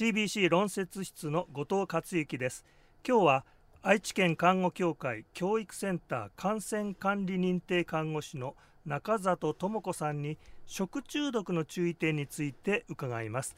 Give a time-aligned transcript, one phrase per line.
[0.00, 2.64] CBC 論説室の後藤克之です
[3.06, 3.44] 今日は
[3.82, 13.56] 愛知県看護協会教育センター感染管理認定看護師の中里智子さんに食中毒の注意点について伺います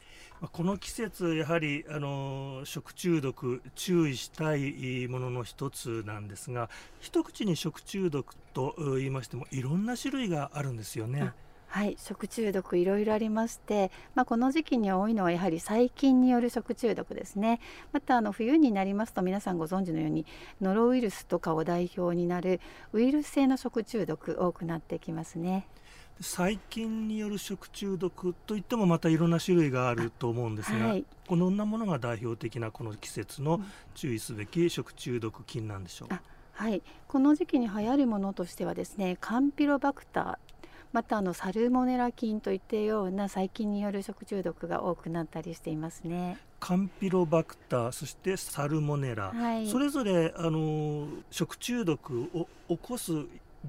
[0.51, 11.35] この季節やはりあの食中毒注意したいものの一つなんですが一口に食中毒と言いましてもいろんな種類があるんですよね。
[11.73, 17.61] はい、食中毒いろいろありまして、まあ、この時期に多いのはやはり細菌による食中毒ですね。
[17.93, 20.27] またあの冬になりますと皆さんご存知のように
[20.61, 22.61] ノロウイルスとかを代表になる
[22.93, 25.67] ウイルス性の食中毒多くなってきますね。
[26.21, 33.63] 細菌による食中毒といってもまたいろんな種類があると思うんですが、はい、このなものが代表的なこの季節の
[33.95, 36.15] 注意すべき食中毒菌なんでしょう、
[36.53, 40.52] はい、この時期に流行るものとしてはですねカンピロバクター
[40.93, 46.39] またあのサルモネラ菌といったような細菌による食中毒が多くなったりしていますね。
[46.61, 53.13] カンピロバクターそしてサルモネラ、はい、それぞれあの食中毒を起こす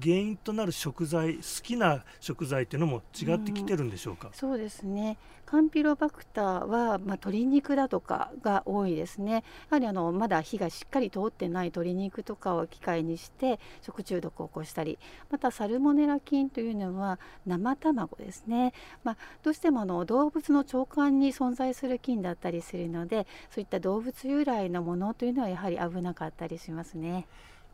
[0.02, 5.18] 原因となる食材好きな食材っていうのも違ってきてるんでしょうか、うん、そうですね。
[5.46, 9.32] カンピロバクターは、まあ、鶏肉だとかが多いですね。
[9.32, 14.98] やはりあのまだ火がしっかり通ってない鶏肉とかを機械にして食中毒を起こしたり
[15.30, 18.72] またサルモネラ菌というのは生卵ですね、
[19.04, 27.26] まあ、どうしてもあの動物の腸管に存在する菌だったりするのでそういった動物由来のものというのはやはり危なかったりしますね。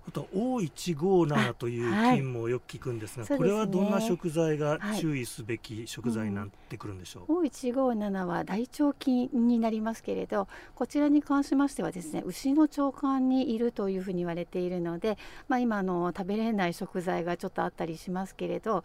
[0.08, 18.84] あと O157 という菌もよく聞くんですが、はい、これはどんな食材が注意すべき食材になってくるんでしょう、はいうん、O157 は大腸菌になりますけれどこちらに関しましてはですね牛の腸管にいるというふうに言われているので、まあ、今の食べれない食材がちょっとあったりしますけれど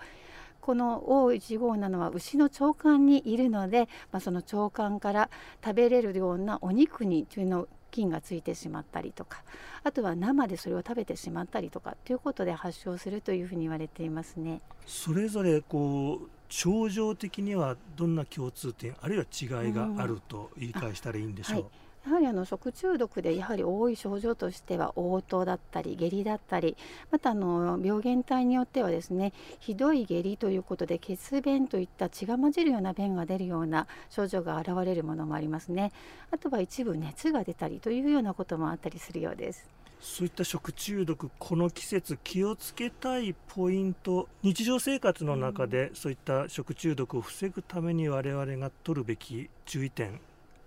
[0.65, 5.29] この O157 は牛の腸管にいるので、まあ、その腸管から
[5.63, 9.43] 食べれるようなお肉にというの菌がついてしまったりとか
[9.83, 14.61] あとは生でそれを食べてしまったりとかということで発症するというふうに言われていますね。
[14.85, 26.77] それぞれこう症状的にはどんな共通点あるいは違いがあると言い返したらいいんでしょう、うんやはりあの食中毒でやはり多い症状としては嘔吐だったり下痢だったり
[27.11, 35.91] またあの病原体によってはですねひどい下痢ということで血便といった血が混じるような便が出るような症状が現れるものもありますね。
[36.31, 39.67] あとは一部熱が出たりというようなこともあったりするようです。
[39.99, 50.19] そういった食中毒この季節気をつけたいポイント日常生活の中でそういった食中毒を防ぐために我々が取るべき注意点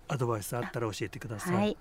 [0.09, 1.55] アドバイスあったら教えてください。
[1.55, 1.77] はい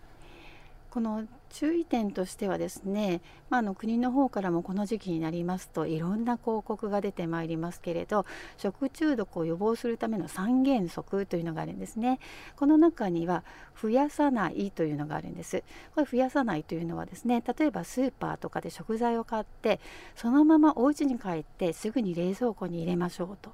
[0.90, 8.26] この注意点としてはですね、まあ、の国の方からもこの時期になりますといろんな広告が出てまいりますけれど
[8.56, 12.18] 食中毒を予防するための三原則というのがあるんですね。
[12.56, 13.44] この中には
[13.80, 15.62] 増やさないというのがあるんです。
[15.94, 19.80] これ増やさないというのはですね例えばスーパーとかで食材を買って
[20.16, 23.52] そのままお家に帰ってすぐに冷蔵庫に入れましょうと。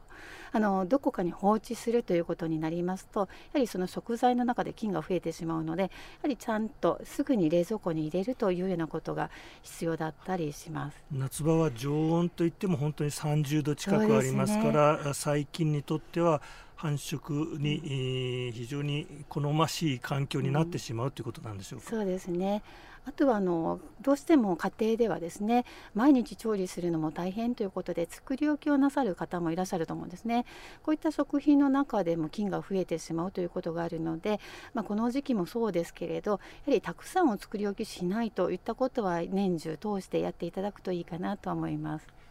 [0.53, 5.89] あのどこかに放置するということになりますとやはりその食材の中で菌が増えてしまうのでや
[6.23, 9.31] はりちゃんとすぐに冷蔵庫に入れるというようなことが
[9.63, 11.03] 必要だったりします。
[11.11, 16.43] 夏場は常温といっても本当に30度近くありますから、ね、細菌にとっては
[16.77, 21.91] 繁殖に、非常に好ましい環境になってしまうということなんでしょうか。
[21.91, 22.63] そうですね
[23.07, 25.65] あとはあのどうしても家庭ではですね
[25.95, 30.47] 毎日調理するのも大変ということで作り置きをなさる方もいらっしゃると思うんですね
[30.83, 34.41] こういった食品の中でも菌が増えてしまうということがあるので、
[34.73, 36.41] まあ、この時期もそうですけれどやは
[36.73, 42.24] りたくさんを作り置きしないといったことは年中通してやっていただくといいかなと思います。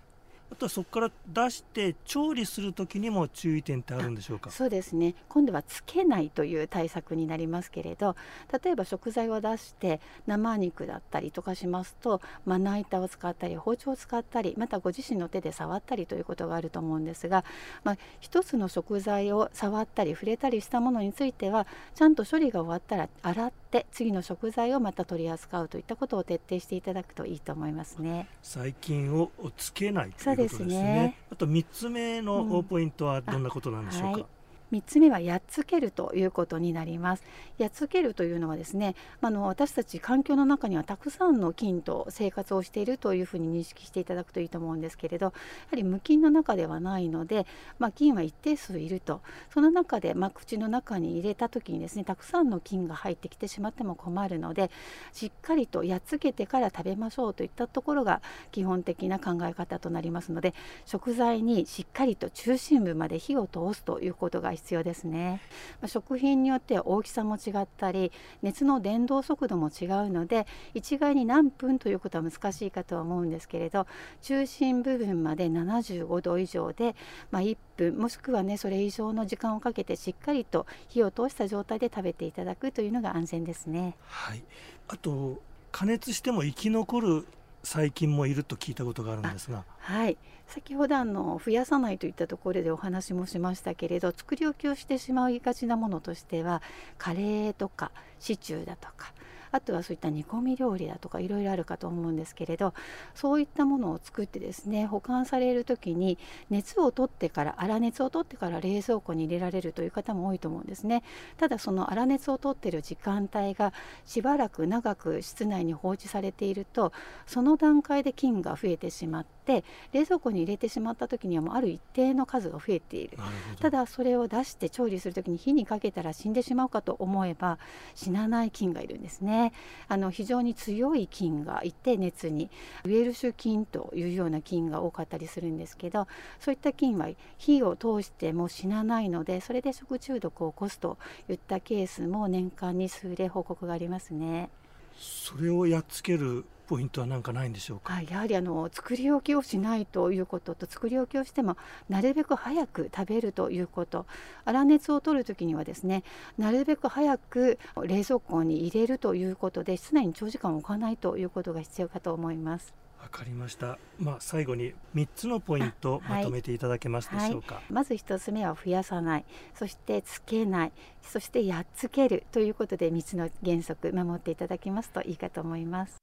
[0.54, 4.52] あとはそこから出して調理する時にも注意点ってあるんでしょうか？
[4.52, 5.16] そうですね。
[5.28, 8.16] 今度はつけないという対策になりますけれど
[8.64, 17.44] 例えば食材を出して生肉だったりとかしますとまな板を使ったり包丁を使ったりまたご自身の手で触ったりということがあると思うんですが、
[17.84, 21.66] まあ、一つの食材を触ったり触れたりしたものについては
[21.96, 28.28] ちゃんと処理が終わったら洗って次の食材をまた取り扱うといったことを徹底していただくといいと思いますね。
[28.44, 31.16] 細菌をつけないというですね。
[31.32, 34.08] あと3つ目のポイントはどんなことなんでしょうか？
[34.08, 34.26] うんはい
[34.74, 37.24] 3つ目はやっつけるということになります。
[37.60, 45.32] やっつけるというのはですね、あの私たち環境の中にはたくさんの菌と生活をしているというふうに認識していただくといいと思うんですけれどや
[45.70, 47.46] はり無菌の中ではないので、
[47.78, 49.22] まあ、菌は一定数いると
[49.54, 54.72] その中で、まあ、口の中に入れた時にですねたくさんの菌が入ってきてしまっても困るので
[55.12, 58.22] しっかりとやっつけてから食べましょうといったところが
[58.52, 60.54] 基本的な考え方となりますので
[60.86, 65.42] 食材にしっかりと中心部まで火を通すということが必必要ですね、
[65.82, 73.86] ま、食品によっては大きさも違ったり熱の伝導速度も違うので一概に何分ということは難しいかとは思うんですけれど
[74.22, 76.96] 中心部分まで75度以上で、
[77.30, 83.96] まあ、1分もしくはねそれ以上の時間をかけてしっかりと火を通した状態で食べていただくというのが安全ですね。
[84.08, 84.44] はい、
[84.88, 85.42] あと
[85.74, 87.28] 加熱しても生き残る
[87.64, 89.64] 細菌もいると聞いたことがあるんですが。
[89.80, 90.18] はい。
[90.48, 96.62] 先ほどあの増やさないといったところでお話もしましたけれど作り置きをしてしまいがちなものとしては
[96.98, 99.14] カレーとかシチューだとか
[99.54, 102.74] あとはそういった煮込み料理だとかいろいろあるかと思うんですけれど
[103.14, 106.18] そういったものを作ってですね保管される時に
[106.50, 111.04] 熱を取ってから粗熱を取ってから冷蔵庫に入れられるという方も多いと思うんですね。
[111.38, 113.74] ただその粗熱を取ってる時間帯が
[114.06, 116.92] しばらく長く室内に放置されていると
[117.28, 123.18] その段階で菌が増えてしまって冷蔵庫に入れてしまった時にはもうある一定の数が増えている。
[123.60, 127.60] ただそれを出して調理する時に火にかけたら死んでしまうかと思えば
[127.94, 129.43] 死なない菌がいるんですね
[129.88, 132.50] あの非常に強い菌がいて熱に
[132.86, 136.08] ウェルシュ菌というような菌が多かったりするんですけど
[136.40, 140.98] そういった菌は火を通しても死なないのでそれで食中毒を起こすと
[141.30, 144.50] いったケースも年間に数例報告がありますね。
[144.98, 151.58] それをやっつけるポイントは何かないんでしょうか、はい、やはりあの作り置きをしないということと作り置きをしても
[151.90, 154.06] なるべく早く食べるということ
[154.46, 156.04] 粗熱を取る時にはですね
[156.38, 162.74] なるべく早く冷蔵庫に入れるということで室内に長時間置かないということが必要かと思います。
[163.02, 163.78] わかりました。
[164.00, 167.56] まあ最後に3つのポイントまとめていただけますでしょうか？
[167.56, 170.72] はい、まず1つ目は増やさない、そしてつけない、
[171.02, 176.03] そしてやっつけるということで3つの原則守っていただきますといいかと思います。